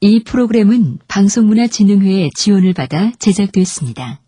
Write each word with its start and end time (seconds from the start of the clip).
이 0.00 0.22
프로그램은 0.22 0.98
방송문화진흥회의 1.08 2.30
지원을 2.36 2.72
받아 2.72 3.10
제작됐습니다. 3.18 4.20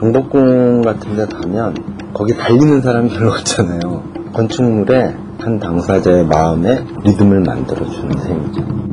경복궁 0.00 0.82
같은 0.82 1.16
데 1.16 1.26
가면 1.26 2.12
거기 2.12 2.34
달리는 2.36 2.80
사람이 2.80 3.10
별로 3.10 3.30
없잖아요. 3.30 4.32
건축물에 4.32 5.14
한 5.38 5.60
당사자의 5.60 6.26
마음에 6.26 6.84
리듬을 7.04 7.40
만들어주는 7.42 8.18
셈이죠. 8.18 8.89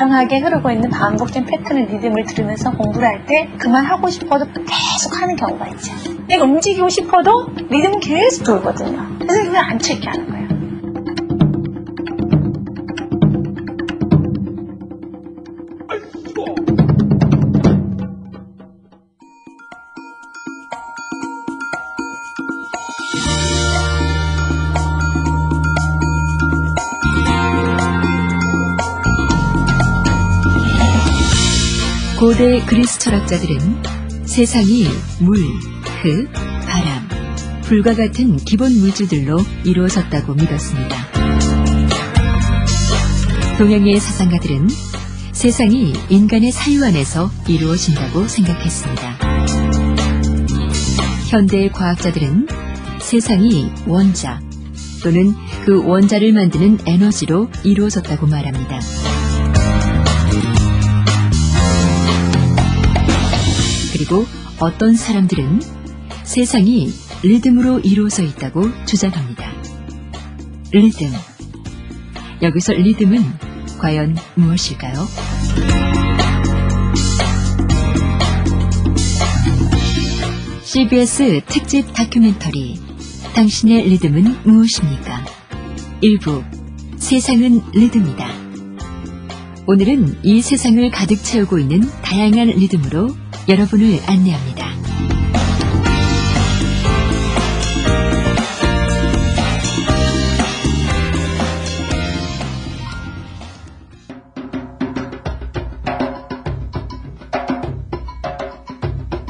다양하게 0.00 0.38
흐르고 0.38 0.70
있는 0.70 0.88
반복된 0.88 1.44
패턴의 1.44 1.86
리듬을 1.88 2.24
들으면서 2.24 2.70
공부를 2.70 3.06
할 3.06 3.26
때 3.26 3.50
그만 3.58 3.84
하고 3.84 4.08
싶어도 4.08 4.46
계속 4.46 5.20
하는 5.20 5.36
경우가 5.36 5.66
있죠. 5.68 5.92
내가 6.26 6.44
움직이고 6.44 6.88
싶어도 6.88 7.48
리듬은 7.68 8.00
계속 8.00 8.44
돌거든요. 8.44 9.18
그래서 9.20 9.42
그냥 9.50 9.66
앉혀 9.68 9.92
있게 9.94 10.08
하는 10.08 10.26
거예요. 10.30 10.48
고 16.34 16.69
대 32.28 32.62
그리스 32.66 32.98
철학자들은 32.98 33.82
세상이 34.26 34.84
물, 35.20 35.38
흙, 36.02 36.30
바람, 36.32 37.08
불과 37.62 37.94
같은 37.94 38.36
기본 38.36 38.78
물질들로 38.78 39.38
이루어졌다고 39.64 40.34
믿었습니다. 40.34 40.96
동양의 43.56 43.98
사상가들은 43.98 44.68
세상이 45.32 45.94
인간의 46.10 46.52
사유 46.52 46.84
안에서 46.84 47.30
이루어진다고 47.48 48.28
생각했습니다. 48.28 49.18
현대 51.30 51.70
과학자들은 51.70 52.48
세상이 53.00 53.72
원자 53.86 54.40
또는 55.02 55.34
그 55.64 55.86
원자를 55.86 56.34
만드는 56.34 56.80
에너지로 56.86 57.48
이루어졌다고 57.64 58.26
말합니다. 58.26 58.78
그리고 64.10 64.26
어떤 64.58 64.96
사람들은 64.96 65.60
세상이 66.24 66.92
리듬으로 67.22 67.78
이루어져 67.78 68.24
있다고 68.24 68.64
주장합니다. 68.84 69.52
리듬. 70.72 71.12
여기서 72.42 72.72
리듬은 72.72 73.22
과연 73.78 74.16
무엇일까요? 74.34 75.06
CBS 80.64 81.42
특집 81.46 81.92
다큐멘터리 81.94 82.80
당신의 83.36 83.90
리듬은 83.90 84.42
무엇입니까? 84.42 85.24
일부 86.00 86.42
세상은 86.96 87.62
리듬이다. 87.72 88.28
오늘은 89.68 90.18
이 90.24 90.42
세상을 90.42 90.90
가득 90.90 91.22
채우고 91.22 91.60
있는 91.60 91.82
다양한 92.02 92.48
리듬으로 92.48 93.29
여러분을 93.50 93.98
안내합니다. 94.06 94.70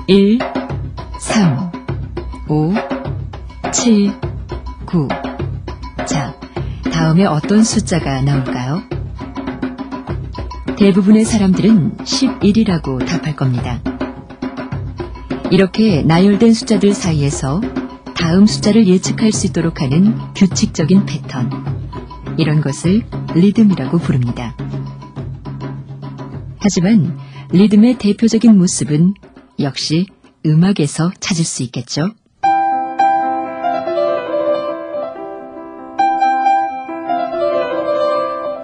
일, 0.07 0.39
삼, 1.19 1.73
오, 2.47 2.75
칠, 3.73 4.13
구. 4.85 5.09
자, 6.07 6.35
다음에 6.93 7.25
어떤 7.25 7.65
숫자가 7.65 8.21
나올까요? 8.21 8.83
대부분의 10.77 11.25
사람들은 11.25 11.97
11이라고 11.99 13.07
답할 13.07 13.35
겁니다. 13.35 13.81
이렇게 15.51 16.03
나열된 16.03 16.55
숫자들 16.55 16.95
사이에서 16.95 17.61
다음 18.15 18.47
숫자를 18.47 18.87
예측할 18.87 19.33
수 19.33 19.49
있도록 19.49 19.83
하는 19.83 20.15
규칙적인 20.35 21.07
패턴. 21.07 21.51
이런 22.39 22.61
것을 22.61 23.03
리듬이라고 23.35 23.99
부릅니다. 23.99 24.55
하지만 26.59 27.19
리듬의 27.51 27.99
대표적인 27.99 28.57
모습은 28.57 29.15
역시 29.59 30.07
음악에서 30.47 31.11
찾을 31.19 31.45
수 31.45 31.65
있겠죠. 31.65 32.11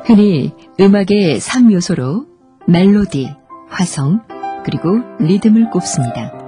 흔히 0.05 0.53
음악의 0.79 1.41
3요소로 1.41 2.27
멜로디, 2.69 3.35
화성, 3.69 4.23
그리고 4.65 5.01
리듬을 5.19 5.71
꼽습니다. 5.71 6.46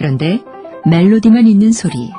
그런데 0.00 0.42
멜로디만 0.86 1.46
있는 1.46 1.72
소리, 1.72 2.10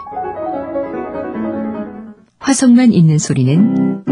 화성만 2.38 2.94
있는 2.94 3.18
소리는 3.18 4.04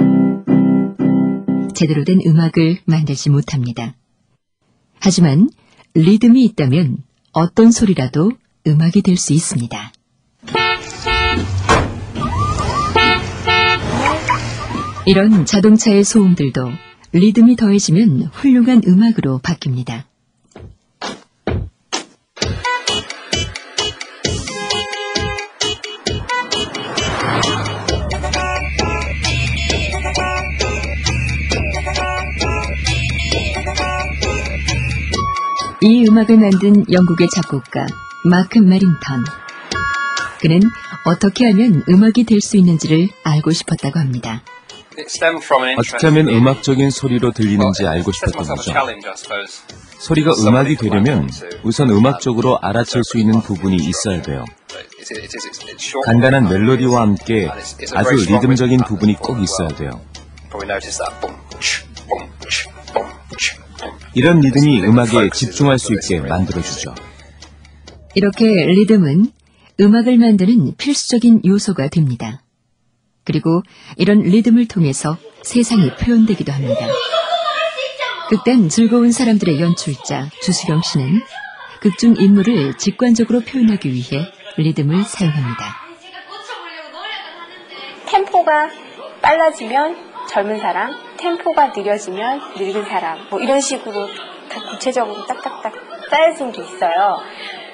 제대로 1.75 2.03
된 2.03 2.19
음악을 2.25 2.79
만들지 2.85 3.29
못합니다. 3.29 3.93
하지만 4.99 5.51
리듬이 5.93 6.43
있다면 6.45 6.97
어떤 7.31 7.69
소리라도 7.69 8.31
음악이 8.65 9.03
될 9.03 9.17
수 9.17 9.33
있습니다. 9.33 9.91
이런 15.05 15.45
자동차의 15.45 16.03
소음들도 16.03 16.71
리듬이 17.11 17.55
더해지면 17.55 18.31
훌륭한 18.33 18.81
음악으로 18.87 19.39
바뀝니다. 19.43 20.08
이 35.81 36.05
음악을 36.07 36.37
만든 36.37 36.85
영국의 36.91 37.27
작곡가 37.33 37.85
마크 38.25 38.59
메링턴. 38.59 39.23
그는 40.41 40.59
어떻게 41.05 41.45
하면 41.47 41.83
음악이 41.89 42.23
될 42.25 42.41
수 42.41 42.57
있는지를 42.57 43.09
알고 43.23 43.51
싶었다고 43.51 43.99
합니다. 43.99 44.41
어떻게 45.77 46.07
하면 46.07 46.27
음악적인 46.29 46.89
소리로 46.89 47.31
들리는지 47.31 47.87
알고 47.87 48.11
싶었던 48.11 48.43
거죠. 48.55 48.73
소리가 49.99 50.33
음악이 50.39 50.75
되려면 50.75 51.29
우선 51.63 51.89
음악적으로 51.89 52.57
알아챌 52.61 53.01
수 53.03 53.17
있는 53.17 53.41
부분이 53.41 53.77
있어야 53.77 54.21
돼요. 54.21 54.43
간단한 56.05 56.49
멜로디와 56.49 57.01
함께 57.01 57.49
아주 57.95 58.15
리듬적인 58.15 58.79
부분이 58.81 59.15
꼭 59.15 59.41
있어야 59.41 59.69
돼요. 59.69 60.01
이런 64.13 64.39
리듬이 64.39 64.81
음악에 64.81 65.29
집중할 65.33 65.77
수 65.77 65.93
있게 65.93 66.19
만들어주죠. 66.21 66.95
이렇게 68.15 68.65
리듬은 68.65 69.31
음악을 69.79 70.17
만드는 70.17 70.75
필수적인 70.77 71.41
요소가 71.45 71.87
됩니다. 71.89 72.41
그리고 73.23 73.61
이런 73.97 74.21
리듬을 74.21 74.67
통해서 74.67 75.17
세상이 75.43 75.95
표현되기도 75.95 76.51
합니다. 76.51 76.87
그땐 78.29 78.69
즐거운 78.69 79.11
사람들의 79.11 79.61
연출자 79.61 80.29
주수령 80.41 80.81
씨는 80.81 81.21
극중 81.81 82.15
인물을 82.17 82.77
직관적으로 82.77 83.41
표현하기 83.41 83.91
위해 83.93 84.25
리듬을 84.57 85.03
사용합니다. 85.03 85.75
템포가 88.07 88.69
빨라지면 89.21 89.95
젊은 90.29 90.59
사람, 90.59 91.08
템포가 91.19 91.67
느려지면 91.75 92.39
늙은 92.57 92.85
사람, 92.85 93.27
뭐 93.29 93.39
이런 93.39 93.59
식으로 93.59 94.07
다 94.07 94.61
구체적으로 94.71 95.25
딱딱딱 95.25 95.73
짜여진 96.09 96.51
게 96.51 96.61
있어요. 96.63 97.19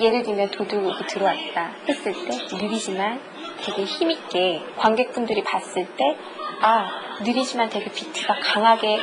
예를 0.02 0.24
들면 0.24 0.52
도둑이 0.52 0.92
들어왔다 1.08 1.72
했을 1.88 2.12
때 2.12 2.56
느리지만 2.58 3.22
되게 3.64 3.84
힘있게 3.84 4.62
관객분들이 4.78 5.44
봤을 5.44 5.86
때 5.96 6.18
아, 6.62 6.90
느리지만 7.22 7.70
되게 7.70 7.90
비트가 7.92 8.36
강하게 8.42 9.00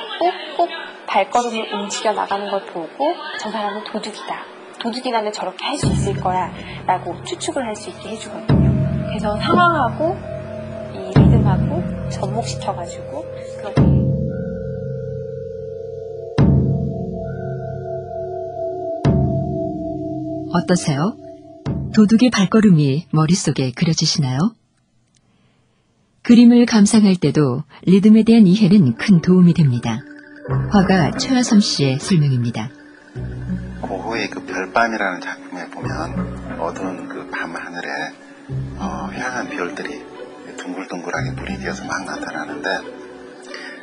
꾹꾹 0.56 0.68
발걸음을 1.06 1.74
움직여 1.74 2.12
나가는 2.12 2.50
걸 2.50 2.64
보고 2.66 3.14
저 3.38 3.50
사람은 3.50 3.84
도둑이다. 3.84 4.44
도둑이라면 4.80 5.32
저렇게 5.32 5.64
할 5.64 5.78
수 5.78 5.86
있을 5.86 6.18
거야. 6.20 6.52
라고 6.86 7.22
추측을 7.24 7.64
할 7.64 7.74
수 7.76 7.90
있게 7.90 8.10
해주거든요. 8.10 9.06
그래서 9.06 9.36
상황하고 9.36 10.16
이 10.94 11.18
리듬하고 11.18 12.08
접목시켜가지고 12.10 13.24
그렇 13.58 13.91
어떠세요? 20.52 21.16
도둑의 21.94 22.30
발걸음이 22.30 23.08
머릿속에 23.10 23.72
그려지시나요? 23.72 24.38
그림을 26.22 26.66
감상할 26.66 27.16
때도 27.16 27.64
리듬에 27.82 28.22
대한 28.22 28.46
이해는 28.46 28.94
큰 28.94 29.20
도움이 29.20 29.54
됩니다. 29.54 30.00
화가 30.70 31.12
최하섬 31.12 31.60
씨의 31.60 31.98
설명입니다. 31.98 32.70
고흐의 33.80 34.30
그 34.30 34.44
별밤이라는 34.44 35.20
작품에 35.20 35.70
보면 35.70 36.60
어두운 36.60 37.08
그 37.08 37.28
밤하늘에 37.30 37.88
어, 38.76 39.10
향한 39.12 39.48
별들이 39.48 40.02
둥글둥글하게 40.56 41.34
불이 41.36 41.58
되어서 41.58 41.84
막 41.84 42.04
나타나는데 42.04 43.11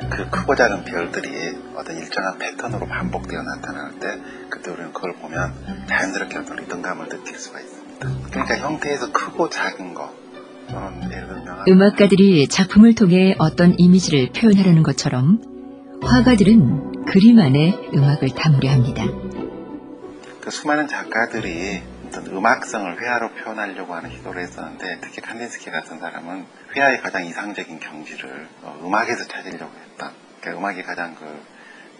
그 0.08 0.30
크고 0.30 0.54
작은 0.54 0.84
별들이 0.84 1.28
어떤 1.74 1.96
일정한 1.96 2.38
패턴으로 2.38 2.86
반복되어 2.86 3.42
나타날 3.42 3.98
때 3.98 4.20
그때 4.48 4.70
우리는 4.70 4.92
그걸 4.92 5.14
보면 5.14 5.86
자연스럽게 5.86 6.38
어떤 6.38 6.56
리듬감을 6.56 7.08
느낄 7.08 7.38
수가 7.38 7.60
있습니다. 7.60 8.08
그러니까 8.30 8.56
형태에서 8.58 9.12
크고 9.12 9.48
작은 9.50 9.94
거 9.94 10.12
음악가들이 11.68 12.48
작품을 12.48 12.94
통해 12.94 13.34
어떤 13.38 13.78
이미지를 13.78 14.30
표현하려는 14.32 14.82
것처럼 14.82 15.42
화가들은 16.02 17.04
그림 17.06 17.38
안에 17.38 17.76
음악을 17.94 18.30
담으려 18.30 18.70
합니다. 18.70 19.04
그 20.40 20.50
수많은 20.50 20.88
작가들이 20.88 21.82
어떤 22.10 22.26
음악성을 22.26 23.00
회화로 23.00 23.34
표현하려고 23.34 23.94
하는 23.94 24.10
시도를 24.10 24.42
했었는데 24.42 24.98
특히 25.00 25.22
칸딘스키 25.22 25.70
같은 25.70 26.00
사람은 26.00 26.44
회화의 26.74 27.00
가장 27.02 27.24
이상적인 27.24 27.78
경지를 27.78 28.48
어, 28.62 28.80
음악에서 28.82 29.28
찾으려고 29.28 29.72
했다. 29.78 30.10
그러니까 30.40 30.60
음악이 30.60 30.82
가장 30.82 31.14
그 31.14 31.40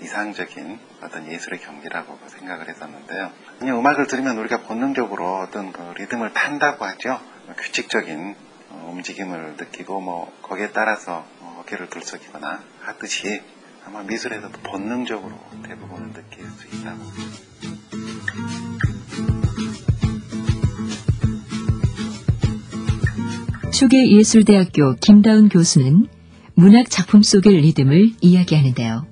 이상적인 0.03 0.81
어떤 1.03 1.31
예술의 1.31 1.61
경지라고 1.61 2.19
생각을 2.27 2.69
했었는데요. 2.69 3.31
그냥 3.61 3.79
음악을 3.79 4.09
들으면 4.09 4.37
우리가 4.39 4.63
본능적으로 4.63 5.43
어떤 5.47 5.71
그 5.73 5.81
리듬을 5.97 6.33
탄다고 6.33 6.85
하죠. 6.87 7.21
규칙적인 7.57 8.35
어, 8.71 8.91
움직임을 8.93 9.55
느끼고 9.59 10.01
뭐 10.01 10.37
거기에 10.43 10.71
따라서 10.73 11.25
어, 11.39 11.59
어깨를 11.61 11.89
들썩이거나 11.89 12.65
하듯이 12.81 13.43
아마 13.87 14.03
미술에서도 14.03 14.59
본능적으로 14.63 15.39
대부분은 15.69 16.13
느낄 16.15 16.47
수 16.47 16.67
있다고 16.67 17.01
추계예술대학교 23.81 24.97
김다운 24.97 25.49
교수는 25.49 26.07
문학 26.55 26.91
작품 26.91 27.23
속의 27.23 27.57
리듬을 27.63 28.11
이야기하는데요. 28.21 29.07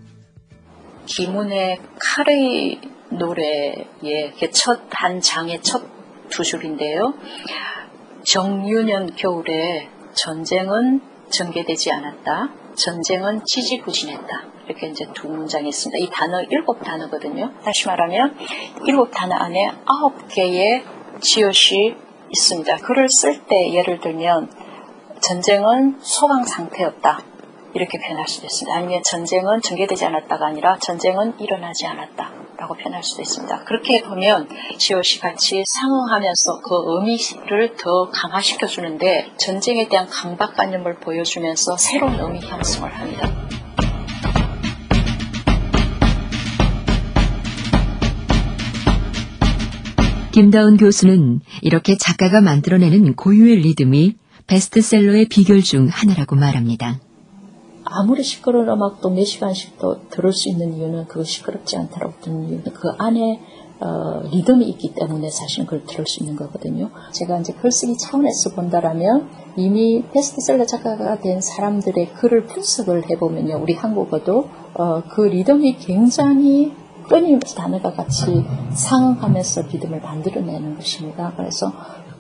김훈의 1.07 1.79
카레이 1.99 2.79
노래의 3.09 4.35
첫 4.53 4.83
한 4.91 5.23
장의 5.23 5.63
첫 5.63 5.83
두 6.29 6.45
줄인데요. 6.45 7.15
정유년 8.25 9.17
겨울에 9.17 9.89
전쟁은 10.13 11.01
전개되지 11.31 11.91
않았다. 11.91 12.51
전쟁은 12.75 13.41
지지부진했다. 13.47 14.27
이렇게 14.67 14.89
이제 14.89 15.07
두 15.15 15.29
문장이 15.29 15.71
있습니다. 15.71 16.05
이 16.05 16.11
단어 16.13 16.43
일곱 16.43 16.83
단어거든요. 16.83 17.55
다시 17.65 17.87
말하면 17.87 18.37
일곱 18.87 19.11
단어 19.13 19.35
안에 19.35 19.71
아홉 19.87 20.29
개의 20.29 20.85
지읒이 21.21 21.95
있습니다. 22.31 22.77
글을 22.77 23.09
쓸 23.09 23.45
때 23.47 23.73
예를 23.73 24.01
들면 24.01 24.51
전쟁은 25.21 25.99
소강 26.01 26.45
상태였다. 26.45 27.23
이렇게 27.75 27.99
표현할 27.99 28.27
수도 28.27 28.47
있습니다. 28.47 28.77
아니면 28.77 29.03
전쟁은 29.05 29.61
전개되지 29.61 30.05
않았다가 30.07 30.47
아니라 30.47 30.79
전쟁은 30.79 31.39
일어나지 31.39 31.87
않았다. 31.87 32.33
라고 32.57 32.75
표현할 32.75 33.03
수도 33.05 33.23
있습니다. 33.23 33.65
그렇게 33.65 34.03
보면 34.03 34.49
지옷이 34.79 35.21
같이 35.21 35.63
상응하면서 35.65 36.61
그 36.61 36.75
의미를 36.87 37.77
더 37.77 38.11
강화시켜 38.11 38.67
주는데 38.67 39.31
전쟁에 39.37 39.89
대한 39.89 40.09
강박관념을 40.09 40.97
보여주면서 40.97 41.77
새로운 41.77 42.19
의미 42.19 42.41
형성을 42.41 42.93
합니다. 42.93 43.29
김다운 50.39 50.77
교수는 50.77 51.41
이렇게 51.63 51.97
작가가 51.97 52.41
만들어내는 52.41 53.17
고유의 53.17 53.57
리듬이 53.57 54.15
베스트셀러의 54.47 55.27
비결 55.27 55.63
중 55.63 55.89
하나라고 55.91 56.37
말합니다. 56.37 57.01
아무리 57.83 58.23
시끄러운 58.23 58.69
음악도 58.69 59.11
몇 59.11 59.25
시간씩 59.25 59.81
더 59.81 59.99
들을 60.11 60.33
수 60.33 60.49
있는 60.49 60.77
이유는 60.77 61.07
그 61.09 61.25
시끄럽지 61.25 61.77
않다라고 61.77 62.21
듣는 62.21 62.51
이유는 62.51 62.65
그 62.73 62.89
안에 62.99 63.41
어, 63.81 64.23
리듬이 64.31 64.69
있기 64.69 64.95
때문에 64.95 65.29
사실은 65.29 65.67
그걸 65.67 65.85
들을 65.87 66.07
수 66.07 66.23
있는 66.23 66.37
거거든요. 66.37 66.91
제가 67.11 67.41
이제 67.41 67.53
글쓰기 67.55 67.97
차원에서 67.99 68.55
본다라면 68.55 69.29
이미 69.57 70.05
베스트셀러 70.13 70.67
작가가 70.67 71.19
된 71.19 71.41
사람들의 71.41 72.15
글을 72.15 72.45
분석을 72.45 73.11
해보면요. 73.11 73.59
우리 73.61 73.75
한국어도 73.75 74.49
어, 74.75 75.03
그 75.09 75.23
리듬이 75.23 75.79
굉장히 75.79 76.75
끊임없이 77.09 77.55
단어가 77.57 77.93
같이 77.93 78.45
상응하면서 78.73 79.63
리듬을 79.73 80.01
만들어내는 80.01 80.77
것입니다. 80.77 81.33
그래서 81.37 81.73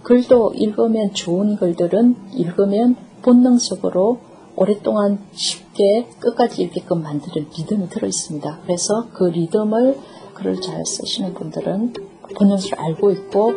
글도 0.02 0.52
읽으면 0.54 1.12
좋은 1.12 1.56
글들은 1.56 2.16
읽으면 2.34 2.96
본능적으로 3.22 4.20
오랫동안 4.56 5.20
쉽게 5.32 6.08
끝까지 6.18 6.62
읽게끔 6.62 7.02
만드는 7.02 7.48
리듬이 7.56 7.88
들어 7.88 8.08
있습니다. 8.08 8.60
그래서 8.62 9.06
그 9.12 9.24
리듬을 9.24 9.98
글을 10.34 10.60
잘 10.60 10.84
쓰시는 10.84 11.34
분들은 11.34 11.92
본능적으로 12.36 12.82
알고 12.82 13.10
있고 13.12 13.52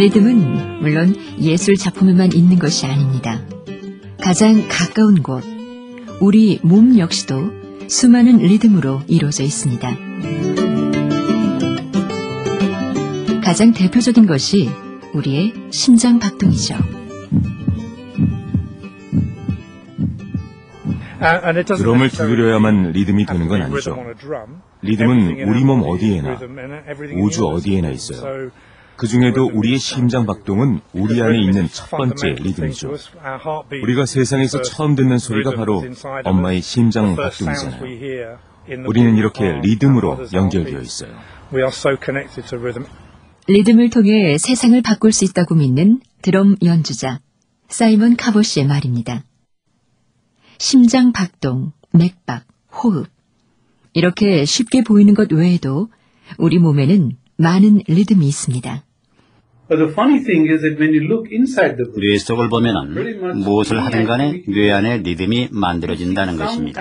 리듬은 0.00 0.80
물론 0.80 1.14
예술 1.42 1.76
작품에만 1.76 2.32
있는 2.32 2.58
것이 2.58 2.86
아닙니다. 2.86 3.38
가장 4.18 4.66
가까운 4.66 5.22
곳, 5.22 5.44
우리 6.20 6.58
몸 6.62 6.98
역시도 6.98 7.86
수많은 7.86 8.38
리듬으로 8.38 9.02
이루어져 9.08 9.42
있습니다. 9.42 9.90
가장 13.44 13.74
대표적인 13.74 14.26
것이 14.26 14.70
우리의 15.12 15.52
심장 15.70 16.18
박동이죠. 16.18 16.76
드럼을 21.76 22.08
두드려야만 22.08 22.92
리듬이 22.92 23.26
되는 23.26 23.48
건 23.48 23.60
아니죠. 23.60 23.98
리듬은 24.80 25.46
우리 25.46 25.62
몸 25.62 25.82
어디에나, 25.82 26.40
우주 27.22 27.46
어디에나 27.46 27.90
있어요. 27.90 28.50
그 29.00 29.06
중에도 29.06 29.46
우리의 29.50 29.78
심장 29.78 30.26
박동은 30.26 30.82
우리 30.92 31.22
안에 31.22 31.40
있는 31.40 31.68
첫 31.72 31.88
번째 31.88 32.32
리듬이죠. 32.38 32.94
우리가 33.82 34.04
세상에서 34.04 34.60
처음 34.60 34.94
듣는 34.94 35.16
소리가 35.16 35.52
바로 35.54 35.82
엄마의 36.24 36.60
심장 36.60 37.16
박동이잖아요. 37.16 38.38
우리는 38.86 39.16
이렇게 39.16 39.52
리듬으로 39.62 40.26
연결되어 40.34 40.82
있어요. 40.82 41.14
리듬을 43.46 43.88
통해 43.88 44.36
세상을 44.36 44.82
바꿀 44.82 45.12
수 45.12 45.24
있다고 45.24 45.54
믿는 45.54 46.00
드럼 46.20 46.56
연주자 46.62 47.20
사이먼 47.68 48.16
카보시의 48.16 48.66
말입니다. 48.66 49.24
심장 50.58 51.12
박동, 51.12 51.72
맥박, 51.94 52.44
호흡. 52.70 53.06
이렇게 53.94 54.44
쉽게 54.44 54.84
보이는 54.84 55.14
것 55.14 55.32
외에도 55.32 55.88
우리 56.36 56.58
몸에는 56.58 57.12
많은 57.38 57.80
리듬이 57.88 58.28
있습니다. 58.28 58.84
뇌 62.00 62.18
속을 62.18 62.48
보면은 62.48 62.92
무엇을 63.44 63.80
하든 63.84 64.04
간에 64.04 64.42
뇌 64.48 64.72
안에 64.72 64.98
리듬이 64.98 65.48
만들어진다는 65.52 66.36
것입니다. 66.36 66.80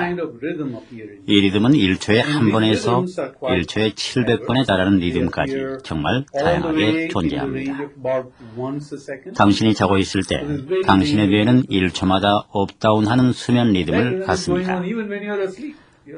이 1.28 1.42
리듬은 1.42 1.72
1초에 1.74 2.18
한 2.24 2.52
번에서 2.52 3.04
1초에 3.42 3.94
700번에 3.94 4.66
달하는 4.66 4.98
리듬까지 5.00 5.54
정말 5.84 6.26
다양하게 6.34 7.08
존재합니다. 7.10 7.78
당신이 9.36 9.74
자고 9.76 9.98
있을 10.00 10.22
때 10.28 10.42
당신의 10.86 11.28
뇌는 11.30 11.64
1초마다 11.68 12.46
업다운하는 12.50 13.34
수면 13.34 13.72
리듬을 13.74 14.22
갖습니다. 14.26 14.74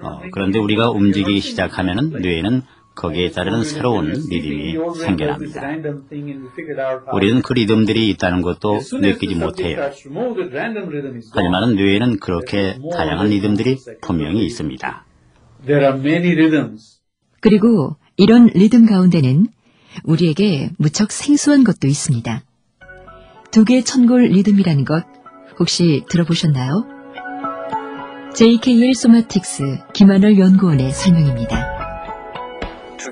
어, 0.02 0.22
그런데 0.32 0.58
우리가 0.58 0.90
움직이기 0.90 1.42
시작하면 1.42 2.12
뇌는 2.22 2.62
거기에 3.02 3.32
따르는 3.32 3.64
새로운 3.64 4.14
리듬이 4.30 4.76
생겨납니다. 4.96 5.62
우리는 7.14 7.42
그 7.42 7.54
리듬들이 7.54 8.10
있다는 8.12 8.44
것도 8.44 8.80
느끼지 8.94 9.36
못해요. 9.36 9.90
하지만 11.34 11.76
뇌에는 11.76 12.20
그렇게 12.20 12.78
다양한 12.94 13.28
리듬들이 13.28 13.78
분명히 14.02 14.46
있습니다. 14.46 15.06
그리고 17.40 17.96
이런 18.18 18.48
리듬 18.54 18.86
가운데는 18.86 19.48
우리에게 20.04 20.70
무척 20.78 21.12
생소한 21.12 21.64
것도 21.64 21.88
있습니다. 21.88 22.44
두 23.50 23.66
개의 23.66 23.84
천골 23.84 24.26
리듬이라는 24.28 24.86
것 24.86 25.04
혹시 25.60 26.04
들어보셨나요? 26.08 26.86
JKL 28.36 28.94
소마틱스 28.94 29.64
김하늘 29.94 30.40
연구원의 30.40 30.92
설명입니다. 30.92 31.71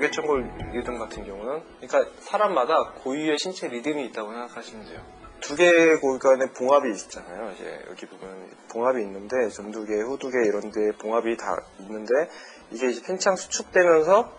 두개 0.00 0.10
천골 0.10 0.50
리듬 0.72 0.98
같은 0.98 1.26
경우는 1.26 1.62
그러니까 1.78 2.10
사람마다 2.20 2.92
고유의 3.02 3.36
신체 3.36 3.68
리듬이 3.68 4.06
있다고 4.06 4.32
생각하시면 4.32 4.86
돼요. 4.86 5.02
두 5.40 5.56
개의 5.56 6.00
골간에 6.00 6.46
봉합이 6.52 6.90
있잖아요. 6.92 7.52
이제 7.52 7.84
여기 7.86 8.06
보면 8.06 8.48
봉합이 8.72 9.02
있는데 9.02 9.50
전두개, 9.50 9.92
후두개 10.00 10.38
이런 10.46 10.70
데 10.70 10.92
봉합이 10.98 11.36
다 11.36 11.54
있는데 11.80 12.30
이게 12.70 12.88
이제 12.88 13.02
팽창 13.06 13.36
수축되면서 13.36 14.32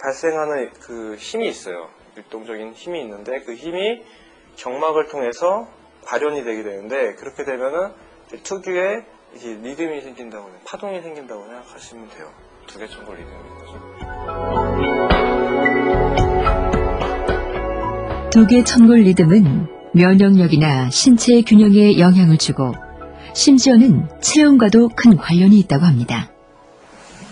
발생하는 0.00 0.72
그 0.80 1.16
힘이 1.16 1.48
있어요. 1.48 1.90
율동적인 2.16 2.72
힘이 2.72 3.02
있는데 3.02 3.40
그 3.40 3.54
힘이 3.54 4.02
경막을 4.56 5.08
통해서 5.08 5.68
발현이 6.06 6.44
되게 6.44 6.62
되는데 6.62 7.14
그렇게 7.16 7.44
되면은 7.44 7.92
특유의 8.42 9.04
리듬이 9.34 10.00
생긴다고. 10.00 10.50
파동이 10.64 11.02
생긴다고 11.02 11.44
생각하시면 11.44 12.08
돼요. 12.08 12.32
두개 12.66 12.86
천골 12.86 13.16
리듬인 13.16 13.54
거죠. 13.58 14.63
두개 18.34 18.64
천골 18.64 18.96
리듬은 19.02 19.68
면역력이나 19.92 20.90
신체 20.90 21.40
균형에 21.42 22.00
영향을 22.00 22.36
주고 22.36 22.74
심지어는 23.32 24.08
체온과도 24.20 24.88
큰 24.96 25.16
관련이 25.16 25.56
있다고 25.60 25.84
합니다. 25.84 26.32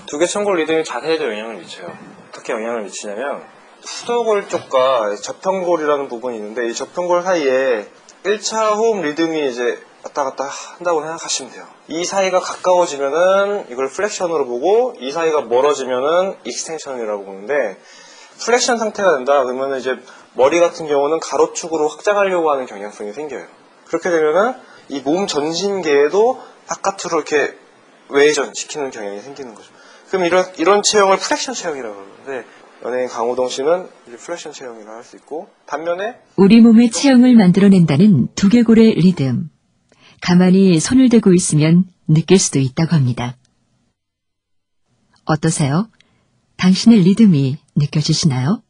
두개 0.07 0.27
천골 0.27 0.59
리듬이 0.59 0.85
자세에도 0.85 1.25
영향을 1.25 1.57
미쳐요. 1.57 1.93
어떻게 2.29 2.53
영향을 2.53 2.85
미치냐면 2.85 3.43
후두골 3.85 4.47
쪽과 4.47 5.17
접형골이라는 5.17 6.09
부분이 6.09 6.37
있는데 6.37 6.69
이 6.69 6.73
접형골 6.73 7.23
사이에 7.23 7.89
1차 8.23 8.77
호흡 8.77 9.03
리듬이 9.03 9.51
이제 9.51 9.81
왔다 10.05 10.23
갔다 10.23 10.45
한다고 10.45 11.01
생각하시면 11.01 11.51
돼요. 11.51 11.65
이 11.89 12.05
사이가 12.05 12.39
가까워지면은 12.39 13.65
이걸 13.71 13.89
flexion으로 13.89 14.47
보고 14.47 14.95
이 15.01 15.11
사이가 15.11 15.41
멀어지면은 15.41 16.37
extension이라고 16.45 17.25
보는데 17.25 17.77
flexion 18.39 18.79
상태가 18.79 19.17
된다 19.17 19.43
그러면 19.43 19.81
이제 19.81 19.97
머리 20.35 20.61
같은 20.61 20.87
경우는 20.87 21.21
가로축으로 21.21 21.89
확장하려고 21.89 22.51
하는 22.51 22.67
경향성이 22.67 23.13
생겨요. 23.13 23.47
그렇게 23.87 24.11
되면은 24.11 24.55
이 24.89 25.01
몸 25.05 25.27
전신계에도 25.27 26.41
바깥으로 26.67 27.19
이렇게 27.23 27.57
외전 28.09 28.53
시키는 28.55 28.91
경향이 28.91 29.21
생기는 29.21 29.55
거죠. 29.55 29.71
그럼 30.09 30.25
이런 30.27 30.45
이런 30.59 30.83
체형을 30.83 31.17
flexion 31.19 31.55
체형이라고 31.55 31.95
그러는데 31.95 32.49
연예인 32.85 33.09
강호동 33.09 33.49
씨는 33.49 33.89
flexion 34.19 34.53
체형이라 34.53 34.93
할 34.97 35.05
수 35.05 35.17
있고 35.17 35.49
반면에 35.67 36.17
우리 36.37 36.61
몸의 36.61 36.91
체형을 36.91 37.35
만들어낸다는 37.37 38.29
두개골의 38.35 38.95
리듬. 38.97 39.51
가만히 40.21 40.79
손을 40.81 41.09
대고 41.09 41.33
있으면 41.35 41.85
느낄 42.09 42.39
수도 42.39 42.59
있다고 42.59 42.95
합니다. 42.95 43.37
어떠세요? 45.25 45.89
당신의 46.59 47.01
리듬이 47.01 47.59
느껴지시나요? 47.77 48.63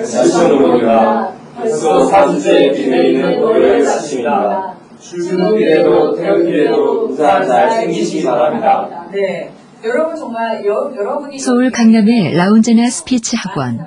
날씨입니다. 0.00 1.32
벌써 1.56 2.06
4주째 2.08 2.74
비 2.74 2.82
있는 2.82 3.40
월요일 3.40 3.86
아침입니다. 3.86 4.74
출근길에도 5.00 6.16
퇴근길에도 6.16 7.06
우산 7.06 7.46
잘 7.46 7.70
챙기시기 7.70 8.24
바랍니다. 8.24 9.06
네. 9.12 9.50
여러분 9.84 10.16
정말 10.16 10.64
여, 10.66 10.90
여러분이 10.96 11.38
서울 11.38 11.70
강남의 11.70 12.34
라운제나 12.34 12.88
스피치 12.88 13.36
학원. 13.36 13.86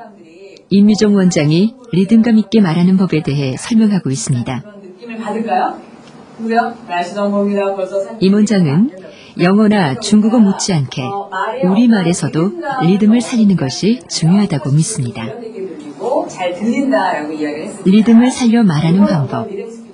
임유종 0.69 1.15
원장이 1.15 1.75
리듬감 1.91 2.37
있게 2.37 2.61
말하는 2.61 2.97
법에 2.97 3.23
대해 3.23 3.55
설명하고 3.57 4.09
있습니다. 4.09 4.63
느낌을 4.83 5.17
받을까요? 5.17 5.75
누구요? 6.39 6.73
날씨 6.87 7.15
정보입니다. 7.15 7.73
벌써 7.75 7.99
산- 8.01 8.17
임 8.19 8.33
원장은 8.33 8.91
영어나 9.39 9.99
중국어 9.99 10.39
못지않게 10.39 11.01
우리말에서도 11.63 12.51
리듬을 12.83 13.21
살리는 13.21 13.55
것이 13.55 13.99
중요하다고 14.09 14.71
믿습니다. 14.71 15.25
잘 16.27 16.53
들린다라고 16.53 17.31
이야기를 17.33 17.63
했습니다. 17.67 17.89
리듬을 17.89 18.31
살려 18.31 18.63
말하는 18.63 19.05
방법, 19.05 19.47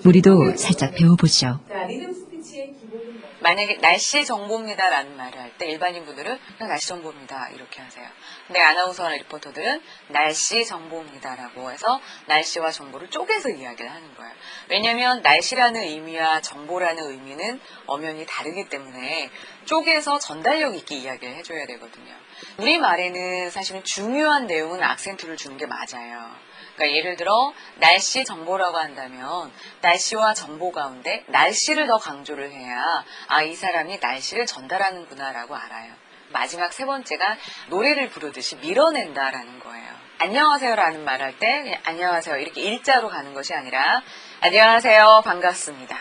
우리도 0.05 0.55
살짝 0.57 0.93
배워보죠. 0.95 1.59
자, 1.69 1.83
리듬 1.87 2.13
스피치의 2.13 2.73
기본은 2.79 3.19
뭐? 3.19 3.29
만약에 3.41 3.77
날씨 3.81 4.25
정보입니다라는 4.25 5.15
말을 5.17 5.39
할 5.39 5.51
때 5.57 5.67
일반인 5.69 6.03
분들은 6.05 6.37
날씨 6.59 6.87
정보입니다 6.87 7.49
이렇게 7.55 7.81
하세요. 7.81 8.05
근데 8.53 8.63
아나운서나 8.65 9.09
리포터들은 9.15 9.81
날씨 10.09 10.63
정보입니다라고 10.63 11.71
해서 11.71 11.99
날씨와 12.27 12.69
정보를 12.69 13.09
쪼개서 13.09 13.49
이야기를 13.49 13.89
하는 13.89 14.13
거예요. 14.13 14.31
왜냐하면 14.69 15.23
날씨라는 15.23 15.81
의미와 15.81 16.41
정보라는 16.41 17.03
의미는 17.03 17.59
엄연히 17.87 18.27
다르기 18.27 18.69
때문에 18.69 19.31
쪼개서 19.65 20.19
전달력 20.19 20.75
있게 20.75 20.97
이야기를 20.97 21.33
해줘야 21.33 21.65
되거든요. 21.65 22.13
우리 22.57 22.77
말에는 22.77 23.49
사실은 23.49 23.83
중요한 23.83 24.45
내용은 24.45 24.83
악센트를 24.83 25.35
주는 25.35 25.57
게 25.57 25.65
맞아요. 25.65 26.29
그러니까 26.75 26.95
예를 26.95 27.15
들어 27.15 27.53
날씨 27.77 28.23
정보라고 28.23 28.77
한다면 28.77 29.51
날씨와 29.81 30.35
정보 30.35 30.71
가운데 30.71 31.23
날씨를 31.25 31.87
더 31.87 31.97
강조를 31.97 32.51
해야 32.51 33.03
아 33.29 33.41
이 33.41 33.55
사람이 33.55 33.97
날씨를 33.97 34.45
전달하는구나라고 34.45 35.55
알아요. 35.55 36.02
마지막 36.33 36.73
세 36.73 36.85
번째가 36.85 37.37
노래를 37.69 38.09
부르듯이 38.09 38.57
밀어낸다라는 38.57 39.59
거예요. 39.59 39.93
안녕하세요라는 40.19 41.03
말 41.05 41.21
할 41.21 41.37
때 41.39 41.79
안녕하세요 41.85 42.37
이렇게 42.37 42.61
일자로 42.61 43.09
가는 43.09 43.33
것이 43.33 43.53
아니라 43.53 44.01
안녕하세요 44.41 45.21
반갑습니다. 45.25 45.97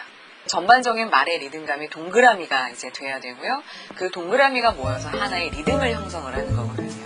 전반적인 0.46 1.08
말의 1.10 1.38
리듬감이 1.38 1.88
동그라미가 1.90 2.70
이제 2.70 2.90
돼야 2.90 3.20
되고요. 3.20 3.62
그 3.94 4.10
동그라미가 4.10 4.72
모여서 4.72 5.08
하나의 5.08 5.50
리듬을 5.50 5.92
형성을 5.92 6.32
하는 6.32 6.56
거거든요. 6.56 7.01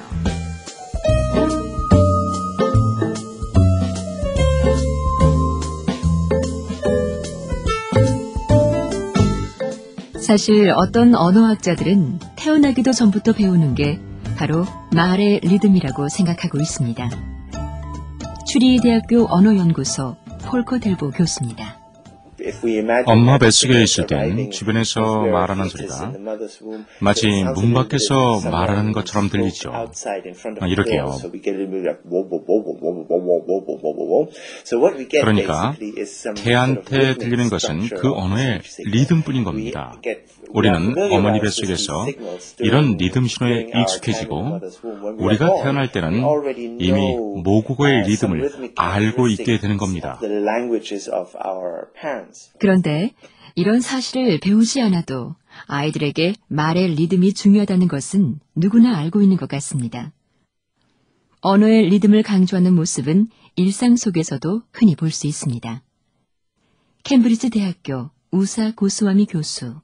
사실 10.26 10.71
어떤 10.75 11.14
언어학자들은 11.14 12.18
태어나기도 12.35 12.90
전부터 12.90 13.33
배우는 13.35 13.76
게 13.76 14.00
바로 14.37 14.64
말의 14.92 15.38
리듬이라고 15.45 16.09
생각하고 16.09 16.59
있습니다. 16.59 17.09
추리대학교 18.45 19.26
언어연구소 19.33 20.16
폴커 20.47 20.80
델보 20.80 21.12
교수입니다. 21.12 21.78
엄마 23.06 23.38
뱃속에 23.38 23.83
있을 23.83 24.06
땐 24.06 24.50
주변에서 24.50 25.23
말하는 25.23 25.68
소리가 25.68 26.12
마치 27.00 27.45
문 27.54 27.73
밖에서 27.73 28.40
말하는 28.50 28.92
것처럼 28.92 29.28
들리죠. 29.28 29.73
아, 29.73 30.66
이렇게요. 30.66 31.18
그러니까 35.20 35.75
개한테 36.36 37.14
들리는 37.14 37.48
것은 37.48 37.88
그 37.88 38.12
언어의 38.12 38.60
리듬뿐인 38.84 39.44
겁니다. 39.44 40.00
우리는 40.50 40.94
어머니 41.12 41.40
뱃속에서 41.40 42.06
이런 42.60 42.96
리듬 42.96 43.26
신호에 43.26 43.66
익숙해지고 43.82 44.60
우리가 45.18 45.62
태어날 45.62 45.90
때는 45.92 46.22
이미 46.78 47.16
모국어의 47.42 48.02
리듬을 48.02 48.72
알고 48.76 49.28
있게 49.28 49.58
되는 49.58 49.76
겁니다. 49.76 50.20
그런데 52.58 53.12
이런 53.54 53.80
사실을 53.80 54.38
배우지 54.40 54.82
않아도 54.82 55.34
아이들에게 55.66 56.34
말의 56.48 56.88
리듬이 56.94 57.32
중요하다는 57.32 57.88
것은 57.88 58.38
누구나 58.54 58.98
알고 58.98 59.22
있는 59.22 59.36
것 59.38 59.48
같습니다. 59.48 60.12
언어의 61.40 61.88
리듬을 61.90 62.22
강조하는 62.22 62.74
모습은 62.74 63.28
일상 63.56 63.96
속에서도 63.96 64.62
흔히 64.72 64.96
볼 64.96 65.10
수 65.10 65.26
있습니다. 65.26 65.82
캠브리지 67.04 67.50
대학교 67.50 68.10
우사 68.30 68.74
고스와미 68.74 69.26
교수 69.26 69.80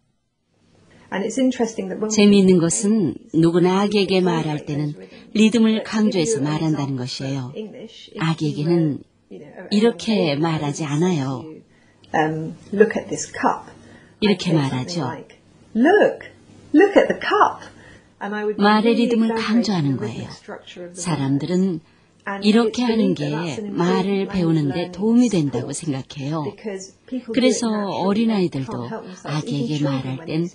재미있는 2.08 2.58
것은 2.58 3.14
누구나 3.34 3.82
아기에게 3.82 4.20
말할 4.22 4.64
때는 4.66 4.94
리듬을 5.34 5.82
강조해서 5.84 6.40
말한다는 6.40 6.96
것이에요. 6.96 7.52
아기에게는 8.18 9.02
이렇게 9.70 10.34
말하지 10.36 10.84
않아요. 10.84 11.44
이렇게 14.20 14.52
말하죠. 14.52 15.06
말의 18.56 18.94
리듬을 18.94 19.34
강조하는 19.34 19.96
거예요. 19.96 20.28
사람들은 20.92 21.80
이렇게 22.42 22.82
하는 22.84 23.14
게 23.14 23.60
말을 23.70 24.28
배우는데 24.28 24.92
도움이 24.92 25.28
된다고 25.28 25.72
생각해요. 25.72 26.44
그래서 27.32 27.68
어린아이들도 27.68 28.90
아기에게 29.24 29.82
말할 29.82 30.24
땐 30.26 30.48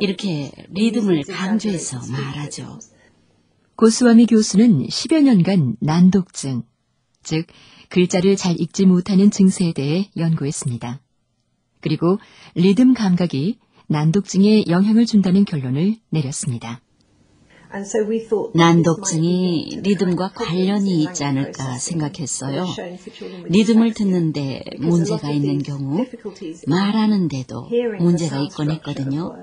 이렇게 0.00 0.50
리듬을 0.68 1.22
강조해서 1.22 2.00
말하죠. 2.12 2.78
고스와미 3.76 4.26
교수는 4.26 4.86
10여 4.86 5.22
년간 5.22 5.76
난독증, 5.80 6.62
즉 7.22 7.46
글자를 7.88 8.36
잘 8.36 8.60
읽지 8.60 8.86
못하는 8.86 9.30
증세에 9.30 9.72
대해 9.72 10.10
연구했습니다. 10.16 11.00
그리고 11.80 12.18
리듬 12.54 12.94
감각이 12.94 13.58
난독증에 13.88 14.64
영향을 14.68 15.06
준다는 15.06 15.44
결론을 15.44 15.96
내렸습니다. 16.10 16.80
난독증이 18.54 19.80
리듬과 19.82 20.32
관련이 20.32 21.02
있지 21.02 21.24
않을까 21.24 21.76
생각했어요. 21.78 22.66
리듬을 23.46 23.94
듣는데 23.94 24.62
문제가 24.78 25.30
있는 25.30 25.58
경우 25.58 26.04
말하는데도 26.66 27.68
문제가 27.98 28.40
있곤 28.40 28.70
했거든요. 28.70 29.34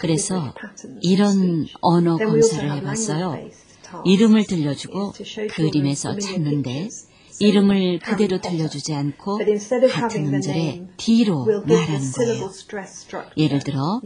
그래서 0.00 0.54
이런 1.02 1.66
언어 1.80 2.16
검사를 2.16 2.72
해봤어요. 2.76 3.48
이름을 4.04 4.46
들려주고 4.46 5.12
그림에서 5.50 6.18
찾는데 6.18 6.88
이름을 7.40 7.98
그대로 7.98 8.40
들려주지 8.40 8.94
않고 8.94 9.40
같은 9.90 10.34
음절에 10.34 10.86
D로 10.96 11.44
말하는 11.44 12.12
거예요. 12.12 12.50
예를 13.36 13.58
들어 13.60 14.00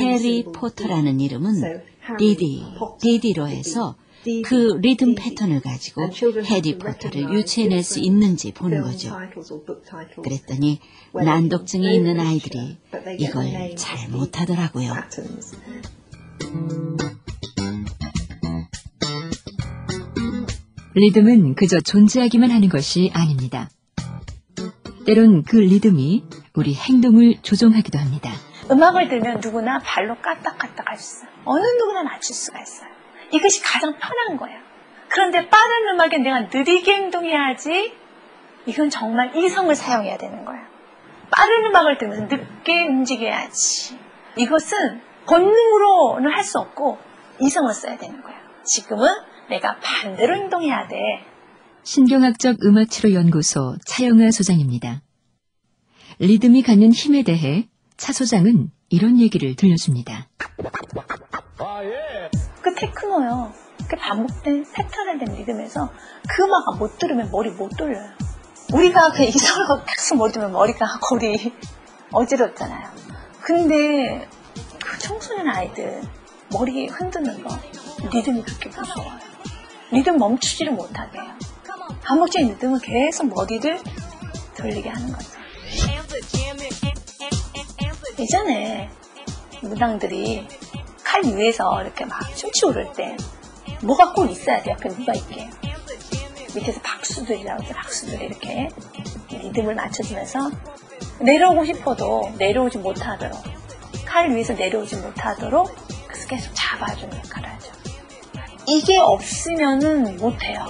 해리 0.00 0.44
포터라는 0.44 1.20
이름은 1.20 1.82
디디, 2.18 2.64
디디로 3.00 3.48
해서 3.48 3.96
그 4.44 4.78
리듬 4.82 5.14
패턴을 5.14 5.60
가지고 5.60 6.10
해리 6.44 6.76
포터를 6.78 7.32
유추해낼 7.32 7.82
수 7.82 8.00
있는지 8.00 8.52
보는 8.52 8.82
거죠. 8.82 9.16
그랬더니 10.22 10.78
난독증이 11.14 11.94
있는 11.94 12.20
아이들이 12.20 12.76
이걸 13.18 13.74
잘 13.76 14.08
못하더라고요. 14.10 14.92
리듬은 20.94 21.54
그저 21.54 21.80
존재하기만 21.80 22.50
하는 22.50 22.68
것이 22.68 23.10
아닙니다. 23.14 23.70
때론 25.06 25.44
그 25.44 25.56
리듬이 25.56 26.24
우리 26.54 26.74
행동을 26.74 27.36
조종하기도 27.42 27.98
합니다. 27.98 28.32
음악을 28.70 29.08
들으면 29.08 29.40
누구나 29.40 29.78
발로 29.78 30.16
까딱까딱 30.20 30.88
할 30.88 30.98
수 30.98 31.24
있어요. 31.24 31.30
어느 31.44 31.64
누구나 31.78 32.02
맞출 32.02 32.34
수가 32.34 32.60
있어요. 32.60 32.88
이것이 33.32 33.62
가장 33.62 33.92
편한 33.98 34.36
거예요. 34.36 34.58
그런데 35.08 35.48
빠른 35.48 35.88
음악에 35.94 36.18
내가 36.18 36.40
느리게 36.52 36.92
행동해야지 36.94 37.92
이건 38.66 38.90
정말 38.90 39.34
이성을 39.36 39.74
사용해야 39.74 40.16
되는 40.18 40.44
거예요. 40.44 40.62
빠른 41.30 41.64
음악을 41.66 41.98
들으면서 41.98 42.36
늦게 42.36 42.86
움직여야지. 42.86 43.98
이것은 44.36 45.00
본능으로는 45.26 46.30
할 46.32 46.42
수 46.44 46.58
없고 46.58 46.98
이성을 47.40 47.72
써야 47.72 47.96
되는 47.96 48.22
거예요. 48.22 48.38
지금은 48.64 49.08
내가 49.48 49.76
반대로 49.82 50.36
행동해야 50.36 50.86
돼. 50.88 50.96
신경학적 51.82 52.56
음악치료 52.64 53.14
연구소 53.14 53.76
차영아 53.86 54.30
소장입니다. 54.30 55.00
리듬이 56.18 56.62
갖는 56.62 56.92
힘에 56.92 57.22
대해 57.22 57.68
차 58.00 58.14
소장은 58.14 58.70
이런 58.88 59.18
얘기를 59.20 59.54
들려줍니다. 59.54 60.26
그 62.62 62.74
테크노요. 62.74 63.52
그 63.90 63.96
반복된 63.96 64.64
패턴화된 64.74 65.36
리듬에서 65.36 65.92
그 66.26 66.44
음악을 66.44 66.78
못 66.78 66.98
들으면 66.98 67.30
머리 67.30 67.50
못 67.50 67.68
돌려요. 67.76 68.08
우리가 68.72 69.12
그 69.12 69.24
이성으로 69.24 69.82
계속 69.84 70.16
머리 70.16 70.32
들면 70.32 70.50
머리가 70.50 70.98
골이 71.10 71.52
어지럽잖아요. 72.10 72.88
근데 73.42 74.26
그 74.82 74.98
청소년 74.98 75.48
아이들 75.48 76.00
머리 76.50 76.86
흔드는 76.86 77.44
거 77.44 77.54
리듬이 78.14 78.42
그렇게 78.42 78.70
무서워요. 78.70 79.18
리듬 79.90 80.16
멈추지를 80.16 80.72
못하게 80.72 81.18
해요. 81.20 81.34
반복적인 82.02 82.48
리듬은 82.52 82.78
계속 82.80 83.28
머리를 83.28 83.78
돌리게 84.56 84.88
하는 84.88 85.12
거죠. 85.12 85.39
예전에 88.20 88.90
무당들이 89.62 90.46
칼 91.02 91.24
위에서 91.24 91.82
이렇게 91.82 92.04
막 92.04 92.20
춤추 92.36 92.66
오를 92.66 92.86
때 92.94 93.16
뭐가 93.82 94.12
꼭 94.12 94.30
있어야 94.30 94.62
돼요. 94.62 94.76
옆에 94.78 94.94
누가 94.94 95.14
있게. 95.14 95.48
밑에서 96.54 96.80
박수들이라고 96.82 97.62
해서 97.62 97.74
박수들이 97.74 98.26
이렇게 98.26 98.68
리듬을 99.30 99.74
맞춰주면서 99.74 100.50
내려오고 101.20 101.64
싶어도 101.64 102.30
내려오지 102.38 102.78
못하도록 102.78 103.38
칼 104.04 104.30
위에서 104.34 104.52
내려오지 104.52 104.96
못하도록 104.96 105.70
그래서 106.06 106.28
계속 106.28 106.52
잡아주는 106.54 107.16
역할을 107.16 107.48
하죠. 107.48 107.72
이게 108.68 108.98
없으면은 108.98 110.16
못해요. 110.18 110.66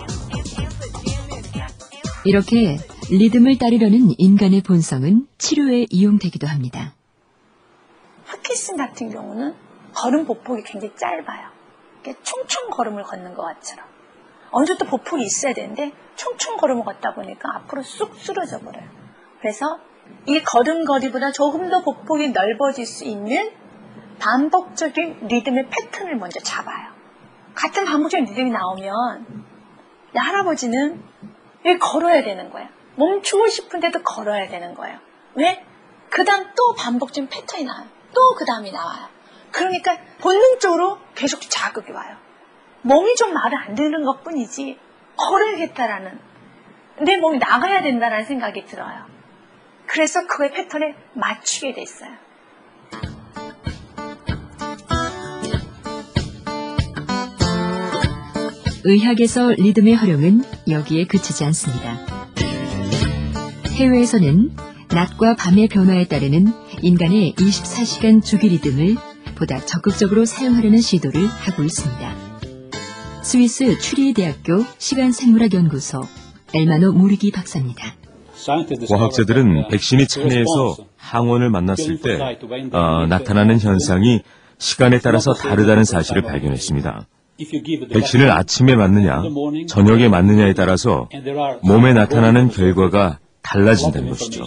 이렇게 2.25 2.79
리듬을 3.11 3.59
따르려는 3.59 4.15
인간의 4.19 4.61
본성은 4.61 5.27
치료에 5.39 5.87
이용되기도 5.91 6.47
합니다. 6.47 6.95
파킨슨 8.51 8.77
같은 8.77 9.11
경우는 9.11 9.55
걸음 9.95 10.27
보폭이 10.27 10.63
굉장히 10.65 10.95
짧아요. 10.97 11.51
총총 12.23 12.71
걸음을 12.71 13.05
걷는 13.05 13.35
것 13.35 13.43
같처럼. 13.43 13.87
어느 14.51 14.67
정도 14.67 14.85
보폭이 14.87 15.23
있어야 15.23 15.55
되는데 15.55 15.93
총총 16.17 16.57
걸음을 16.57 16.85
걷다 16.85 17.15
보니까 17.15 17.49
앞으로 17.57 17.83
쑥 17.83 18.17
쓰러져 18.17 18.59
버려요. 18.59 18.89
그래서 19.41 19.79
이 20.27 20.43
걸음걸이보다 20.43 21.31
조금 21.31 21.71
더 21.71 21.83
보폭이 21.83 22.31
넓어질 22.31 22.85
수 22.87 23.05
있는 23.05 23.53
반복적인 24.19 25.29
리듬의 25.29 25.69
패턴을 25.71 26.17
먼저 26.17 26.41
잡아요. 26.41 26.91
같은 27.55 27.85
반복적인 27.85 28.27
리듬이 28.27 28.51
나오면 28.51 29.45
할아버지는 30.15 31.03
이 31.65 31.79
걸어야 31.79 32.23
되는 32.25 32.51
거예요. 32.51 32.69
멈추고 32.97 33.47
싶은데도 33.47 34.03
걸어야 34.03 34.49
되는 34.49 34.75
거예요. 34.75 34.99
왜? 35.35 35.65
그 36.11 36.25
다음 36.25 36.47
또 36.57 36.75
반복적인 36.77 37.29
패턴이 37.29 37.65
나와요. 37.65 38.00
또 38.15 38.35
그 38.37 38.45
다음이 38.45 38.73
나와요. 38.73 39.09
그러니까 39.53 39.97
본능적으로 40.21 40.99
계속 41.15 41.41
자극이 41.43 41.93
와요. 41.93 42.17
몸이 42.83 43.15
좀 43.17 43.33
말을 43.35 43.59
안 43.59 43.75
듣는 43.75 44.05
것 44.05 44.23
뿐이지 44.25 44.79
걸어야겠다라는 45.17 46.19
내 47.03 47.17
몸이 47.17 47.39
나가야 47.39 47.83
된다는 47.83 48.25
생각이 48.25 48.65
들어요. 48.67 49.07
그래서 49.87 50.27
그의 50.27 50.53
패턴에 50.53 50.95
맞추게 51.15 51.73
돼 51.75 51.83
있어요. 51.83 52.11
의학에서 58.85 59.51
리듬의 59.51 59.95
활용은 59.95 60.43
여기에 60.69 61.07
그치지 61.07 61.45
않습니다. 61.45 61.99
해외에서는 63.77 64.57
낮과 64.93 65.37
밤의 65.37 65.69
변화에 65.69 66.07
따르는 66.07 66.47
인간의 66.83 67.35
24시간 67.35 68.25
주기 68.25 68.49
리듬을 68.49 68.97
보다 69.37 69.59
적극적으로 69.61 70.25
사용하려는 70.25 70.81
시도를 70.81 71.27
하고 71.27 71.63
있습니다. 71.63 72.15
스위스 73.23 73.79
추리 73.79 74.13
대학교 74.15 74.65
시간생물학 74.79 75.53
연구소 75.55 76.03
엘마노 76.55 76.93
모리기 76.93 77.31
박사입니다. 77.33 77.95
과학자들은 78.89 79.69
백신이 79.69 80.07
체내에서 80.09 80.77
항원을 80.97 81.51
만났을 81.51 82.01
때 82.01 82.19
어, 82.73 83.07
나타나는 83.07 83.61
현상이 83.61 84.23
시간에 84.59 84.99
따라서 84.99 85.35
다르다는 85.35 85.85
사실을 85.85 86.23
발견했습니다. 86.23 87.07
백신을 87.93 88.31
아침에 88.31 88.77
맞느냐, 88.77 89.23
저녁에 89.69 90.09
맞느냐에 90.09 90.53
따라서 90.55 91.09
몸에 91.63 91.93
나타나는 91.95 92.49
결과가 92.49 93.19
달라진다는 93.43 94.09
것이죠. 94.11 94.45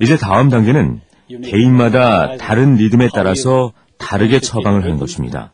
이제 0.00 0.16
다음 0.16 0.48
단계는 0.48 1.00
개인마다 1.44 2.36
다른 2.36 2.76
리듬에 2.76 3.08
따라서 3.12 3.72
다르게 3.98 4.40
처방을 4.40 4.82
하는 4.84 4.98
것입니다. 4.98 5.52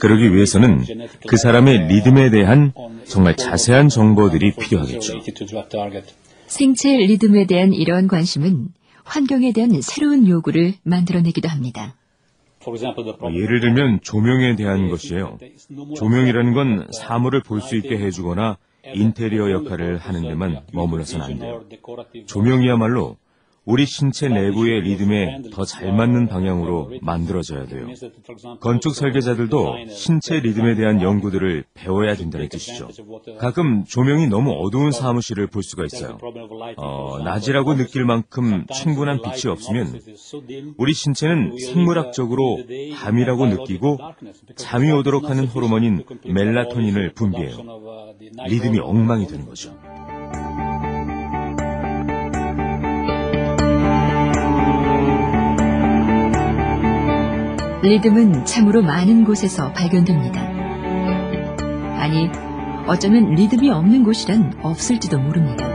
그러기 0.00 0.34
위해서는 0.34 0.84
그 1.26 1.36
사람의 1.36 1.86
리듬에 1.88 2.30
대한 2.30 2.72
정말 3.04 3.36
자세한 3.36 3.88
정보들이 3.88 4.52
필요하겠죠. 4.56 5.20
생체 6.46 6.96
리듬에 6.96 7.46
대한 7.46 7.72
이러한 7.72 8.08
관심은 8.08 8.68
환경에 9.04 9.52
대한 9.52 9.80
새로운 9.80 10.28
요구를 10.28 10.74
만들어내기도 10.82 11.48
합니다. 11.48 11.94
예를 13.34 13.60
들면 13.60 14.00
조명에 14.02 14.54
대한 14.56 14.88
것이에요. 14.88 15.38
조명이라는 15.96 16.52
건 16.52 16.86
사물을 16.92 17.42
볼 17.42 17.60
수 17.60 17.76
있게 17.76 17.98
해주거나 17.98 18.56
인테리어 18.84 19.50
역할을 19.50 19.98
하는 19.98 20.22
데만 20.22 20.60
머물러서는 20.72 21.24
안 21.24 21.38
돼요. 21.38 21.64
조명이야말로 22.26 23.16
우리 23.64 23.86
신체 23.86 24.28
내부의 24.28 24.80
리듬에 24.80 25.42
더 25.52 25.64
잘 25.64 25.92
맞는 25.92 26.26
방향으로 26.26 26.90
만들어져야 27.00 27.66
돼요. 27.66 27.86
건축 28.60 28.94
설계자들도 28.94 29.86
신체 29.88 30.40
리듬에 30.40 30.74
대한 30.74 31.00
연구들을 31.00 31.64
배워야 31.72 32.14
된다는 32.16 32.48
뜻이죠. 32.48 32.88
가끔 33.38 33.84
조명이 33.84 34.26
너무 34.26 34.50
어두운 34.52 34.90
사무실을 34.90 35.46
볼 35.46 35.62
수가 35.62 35.84
있어요. 35.84 36.18
어, 36.76 37.20
낮이라고 37.24 37.76
느낄 37.76 38.04
만큼 38.04 38.66
충분한 38.66 39.20
빛이 39.22 39.50
없으면 39.50 40.00
우리 40.76 40.92
신체는 40.92 41.56
생물학적으로 41.58 42.58
밤이라고 42.96 43.46
느끼고 43.46 43.98
잠이 44.56 44.90
오도록 44.90 45.30
하는 45.30 45.46
호르몬인 45.46 46.02
멜라토닌을 46.26 47.12
분비해요. 47.14 47.56
리듬이 48.48 48.80
엉망이 48.80 49.26
되는 49.28 49.46
거죠. 49.46 49.76
리듬은 57.82 58.44
참으로 58.44 58.80
많은 58.80 59.24
곳에서 59.24 59.72
발견됩니다. 59.72 60.40
아니, 62.00 62.28
어쩌면 62.86 63.34
리듬이 63.34 63.70
없는 63.70 64.04
곳이란 64.04 64.58
없을지도 64.62 65.18
모릅니다. 65.18 65.66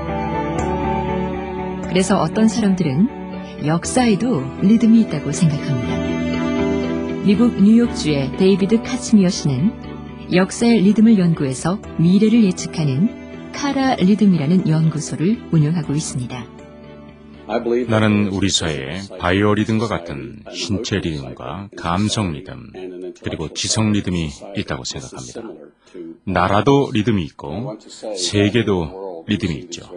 그래서 1.90 2.18
어떤 2.18 2.48
사람들은 2.48 3.66
역사에도 3.66 4.42
리듬이 4.62 5.02
있다고 5.02 5.34
생각합니다. 5.34 7.26
미국 7.26 7.62
뉴욕주의 7.62 8.38
데이비드 8.38 8.84
카츠미어 8.84 9.28
씨는 9.28 10.32
역사의 10.34 10.84
리듬을 10.84 11.20
연구해서 11.20 11.78
미래를 11.98 12.46
예측하는 12.46 13.52
카라 13.52 13.96
리듬이라는 13.96 14.70
연구소를 14.70 15.42
운영하고 15.52 15.94
있습니다. 15.94 16.67
나는 17.88 18.28
우리 18.28 18.50
사회에 18.50 19.02
바이오 19.20 19.54
리듬과 19.56 19.88
같은 19.88 20.44
신체 20.54 21.00
리듬과 21.00 21.70
감성 21.78 22.34
리듬, 22.34 22.72
그리고 23.24 23.54
지성 23.54 23.94
리듬이 23.94 24.30
있다고 24.58 24.84
생각합니다. 24.84 25.42
나라도 26.26 26.90
리듬이 26.94 27.24
있고 27.24 27.78
세계도 28.18 29.26
리듬이 29.28 29.56
있죠. 29.60 29.90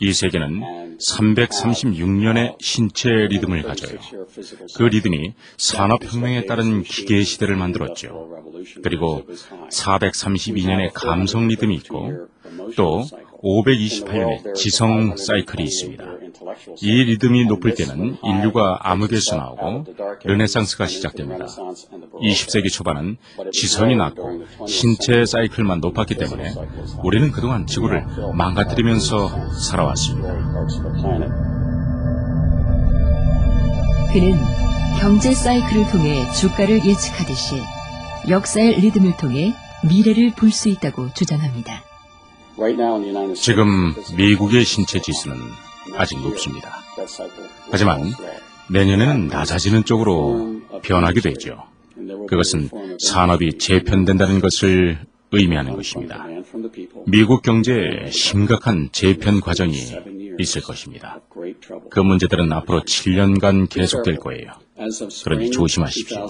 이 0.00 0.12
세계는 0.12 0.98
336년의 0.98 2.56
신체 2.60 3.08
리듬을 3.08 3.62
가져요. 3.62 3.98
그 4.76 4.82
리듬이 4.84 5.34
산업혁명에 5.56 6.46
따른 6.46 6.82
기계 6.82 7.22
시대를 7.22 7.56
만들었죠. 7.56 8.44
그리고 8.82 9.26
432년의 9.70 10.90
감성 10.94 11.48
리듬이 11.48 11.74
있고 11.76 12.28
또 12.76 13.04
528년의 13.42 14.54
지성 14.54 15.16
사이클이 15.16 15.62
있습니다. 15.62 16.04
이 16.80 17.04
리듬이 17.04 17.44
높을 17.46 17.74
때는 17.74 18.16
인류가 18.24 18.78
암흑에서 18.82 19.36
나오고 19.36 19.84
르네상스가 20.24 20.86
시작됩니다. 20.86 21.46
20세기 21.46 22.72
초반은 22.72 23.16
지성이 23.52 23.96
낮고 23.96 24.44
신체 24.66 25.24
사이클만 25.24 25.80
높았기 25.80 26.16
때문에 26.16 26.52
우리는 27.04 27.30
그동안 27.30 27.66
지구를 27.66 28.04
망가뜨리면서 28.34 29.52
살아왔습니다. 29.52 30.28
그는 34.12 34.34
경제 35.00 35.32
사이클을 35.32 35.90
통해 35.90 36.24
주가를 36.32 36.84
예측하듯이 36.84 37.56
역사의 38.28 38.80
리듬을 38.80 39.16
통해 39.16 39.54
미래를 39.88 40.32
볼 40.32 40.50
수 40.50 40.68
있다고 40.68 41.12
주장합니다. 41.14 41.84
지금 43.34 43.94
미국의 44.16 44.64
신체 44.64 45.00
지수는 45.00 45.36
아직 45.94 46.20
높습니다. 46.20 46.82
하지만 47.70 48.12
내년에는 48.70 49.28
낮아지는 49.28 49.84
쪽으로 49.84 50.60
변하게 50.82 51.20
되죠. 51.20 51.62
그것은 52.28 52.68
산업이 52.98 53.58
재편된다는 53.58 54.40
것을 54.40 54.98
의미하는 55.30 55.74
것입니다. 55.76 56.26
미국 57.06 57.42
경제에 57.42 58.10
심각한 58.10 58.88
재편 58.92 59.40
과정이 59.40 59.76
있을 60.40 60.62
것입니다. 60.62 61.20
그 61.90 62.00
문제들은 62.00 62.52
앞으로 62.52 62.82
7년간 62.82 63.68
계속될 63.68 64.16
거예요. 64.16 64.52
그러니 65.24 65.50
조심하십시오. 65.50 66.26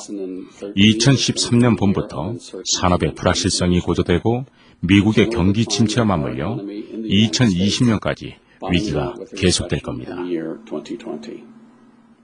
2013년 0.77 1.79
봄부터 1.79 2.35
산업의 2.65 3.15
불확실성이 3.15 3.81
고조되고 3.81 4.47
미국의 4.81 5.31
경기 5.31 5.65
침체와 5.65 6.07
맞물려 6.07 6.57
2020년까지 6.57 8.35
위기가 8.71 9.15
계속될 9.37 9.81
겁니다. 9.81 10.17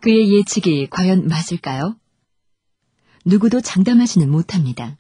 그의 0.01 0.35
예측이 0.35 0.89
과연 0.91 1.27
맞을까요? 1.27 1.97
누구도 3.25 3.61
장담하지는 3.61 4.31
못합니다. 4.31 4.99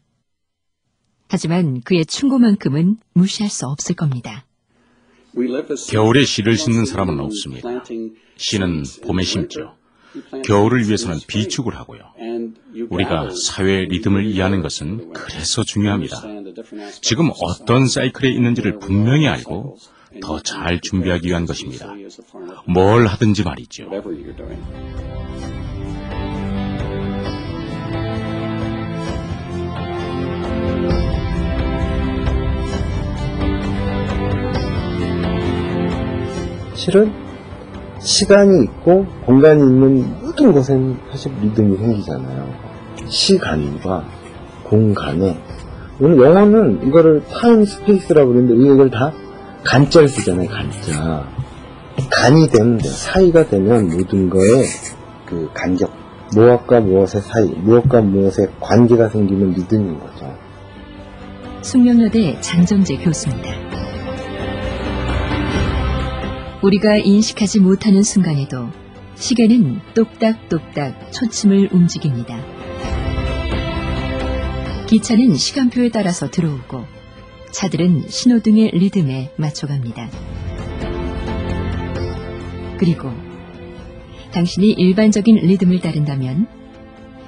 하지만 1.29 1.81
그의 1.83 2.07
충고만큼은 2.07 2.97
무시할 3.12 3.51
수 3.51 3.67
없을 3.67 3.95
겁니다. 3.95 4.47
겨울에 5.90 6.25
씨를 6.25 6.57
심는 6.57 6.87
사람은 6.87 7.19
없습니다. 7.21 7.83
씨는 8.37 8.85
봄에 9.03 9.23
심죠. 9.25 9.77
겨울을 10.44 10.87
위해서는 10.87 11.18
비축을 11.27 11.77
하고요. 11.77 12.00
우리가 12.90 13.31
사회 13.31 13.85
리듬을 13.85 14.27
이해하는 14.27 14.62
것은 14.62 15.12
그래서 15.12 15.64
중요합니다. 15.64 16.22
지금 17.00 17.31
어떤 17.40 17.87
사이클에 17.87 18.31
있는지를 18.31 18.79
분명히 18.79 19.27
알고 19.29 19.79
더 20.22 20.40
잘 20.40 20.81
준비하기 20.81 21.27
위한 21.29 21.44
것입니다. 21.46 21.92
뭘 22.66 23.07
하든지 23.07 23.42
말이죠. 23.42 23.90
실은 36.74 37.12
시간이 38.05 38.64
있고 38.64 39.07
공간이 39.25 39.61
있는 39.61 40.21
모든 40.21 40.53
곳엔 40.53 40.99
사실 41.11 41.33
리듬이 41.40 41.77
생기잖아요. 41.79 42.55
시간과 43.07 44.05
공간에 44.64 45.38
오늘 45.99 46.19
영어는 46.23 46.87
이거를 46.87 47.23
time 47.31 47.64
space라고 47.64 48.33
그러는데 48.33 48.55
이걸 48.55 48.90
다 48.90 49.12
간자를 49.64 50.09
쓰잖아요. 50.09 50.49
간자. 50.49 51.27
간이 52.11 52.49
되면 52.49 52.77
돼요. 52.77 52.93
사이가 52.93 53.47
되면 53.47 53.88
모든 53.88 54.29
거에 54.29 54.64
그 55.25 55.49
간격 55.55 55.90
무엇과 56.35 56.81
무엇의 56.81 57.23
사이, 57.23 57.47
무엇과 57.47 58.03
무엇의 58.03 58.49
관계가 58.61 59.09
생기는 59.09 59.53
리듬인 59.53 59.99
거죠. 59.99 60.37
숙명여대 61.62 62.40
장정재 62.40 62.97
교수입니다. 62.97 63.63
우리가 66.64 66.96
인식하지 66.96 67.61
못하는 67.61 68.03
순간에도 68.03 68.70
시계는 69.16 69.81
똑딱똑딱 69.94 71.12
초침을 71.12 71.68
움직입니다. 71.72 72.42
기차는 74.87 75.35
시간표에 75.35 75.90
따라서 75.90 76.31
들어오고 76.31 76.87
차들은 77.50 78.09
신호등의 78.09 78.70
리듬에 78.70 79.33
맞춰갑니다. 79.37 80.09
그리고 82.79 83.11
당신이 84.33 84.70
일반적인 84.70 85.37
리듬을 85.37 85.81
따른다면 85.81 86.46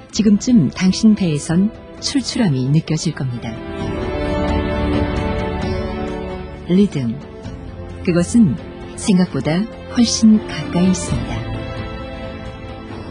지금쯤 0.09 0.71
당신 0.71 1.13
배에선 1.13 1.71
출출함이 2.01 2.69
느껴질 2.69 3.13
겁니다. 3.13 3.55
리듬. 6.67 7.19
그것은 8.03 8.66
생각보다 8.97 9.61
훨씬 9.95 10.39
가까이 10.47 10.87
있습니다. 10.87 11.47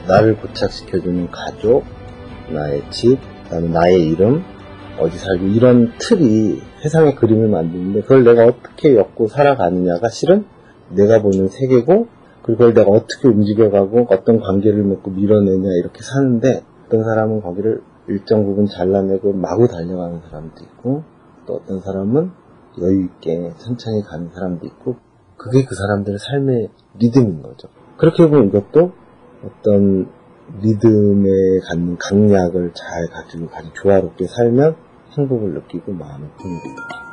나를 0.06 0.36
고착시켜주는 0.36 1.30
가족, 1.30 1.84
나의 2.52 2.82
집, 2.90 3.18
그다음에 3.44 3.68
나의 3.68 4.08
이름, 4.08 4.42
어디 4.98 5.18
살고 5.18 5.46
이런 5.46 5.92
틀이 5.98 6.60
세상의 6.82 7.16
그림을 7.16 7.48
만드는데 7.48 8.02
그걸 8.02 8.24
내가 8.24 8.46
어떻게 8.46 8.96
엮고 8.96 9.28
살아가느냐가 9.28 10.08
실은 10.08 10.46
내가 10.90 11.20
보는 11.20 11.48
세계고 11.48 12.08
그걸 12.42 12.74
내가 12.74 12.90
어떻게 12.90 13.28
움직여가고 13.28 14.06
어떤 14.10 14.40
관계를 14.40 14.84
맺고 14.84 15.10
밀어내냐 15.10 15.68
이렇게 15.80 16.02
사는데 16.02 16.62
어떤 16.86 17.02
사람은 17.02 17.42
거기를 17.42 17.82
일정 18.08 18.44
부분 18.44 18.66
잘라내고 18.66 19.32
마구 19.32 19.66
달려가는 19.66 20.20
사람도 20.30 20.64
있고 20.64 21.02
또 21.46 21.54
어떤 21.54 21.80
사람은 21.80 22.30
여유 22.80 23.04
있게 23.04 23.52
천천히 23.58 24.02
가는 24.02 24.30
사람도 24.32 24.66
있고 24.66 24.96
그게 25.46 25.64
그 25.64 25.76
사람들의 25.76 26.18
삶의 26.18 26.68
리듬인 26.98 27.40
거죠. 27.40 27.68
그렇게 27.98 28.26
보면 28.26 28.48
이것도 28.48 28.92
어떤 29.44 30.10
리듬에 30.60 31.60
갖는 31.68 31.96
강약을 31.98 32.72
잘 32.74 33.08
가지고 33.10 33.46
가장 33.48 33.70
조화롭게 33.74 34.26
살면 34.26 34.74
행복을 35.16 35.54
느끼고 35.54 35.92
마음의 35.92 36.28
평을 36.36 36.56
느끼고 36.56 37.06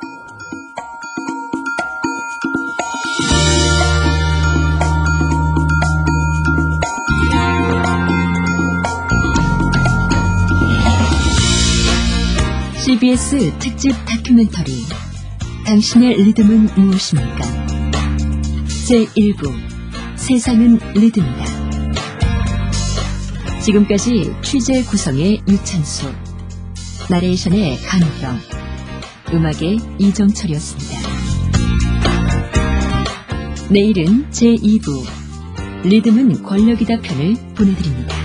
CBS 12.79 13.59
특집 13.59 13.91
다큐멘터리 14.07 14.71
당신의 15.65 16.15
리듬은 16.15 16.67
무엇입니까? 16.75 17.62
제1부 18.83 19.49
세상은 20.17 20.77
리듬이다. 20.93 21.45
지금까지 23.61 24.35
취재 24.41 24.83
구성의 24.83 25.41
유찬수, 25.47 26.11
나레이션의 27.09 27.77
강경, 27.77 28.39
음악의 29.33 29.77
이정철이었습니다. 29.99 31.09
내일은 33.69 34.29
제2부 34.31 35.05
리듬은 35.85 36.43
권력이다 36.43 36.99
편을 36.99 37.35
보내드립니다. 37.55 38.22